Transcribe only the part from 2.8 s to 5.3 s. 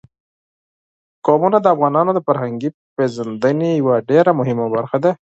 پیژندنې یوه ډېره مهمه برخه ده.